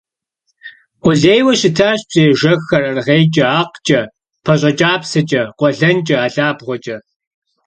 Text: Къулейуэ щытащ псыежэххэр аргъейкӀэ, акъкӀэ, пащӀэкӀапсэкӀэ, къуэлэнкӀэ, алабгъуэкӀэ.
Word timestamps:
Къулейуэ 1.01 1.53
щытащ 1.59 1.99
псыежэххэр 2.07 2.83
аргъейкӀэ, 2.89 3.45
акъкӀэ, 3.59 4.01
пащӀэкӀапсэкӀэ, 4.43 5.43
къуэлэнкӀэ, 5.57 6.17
алабгъуэкӀэ. 6.25 6.97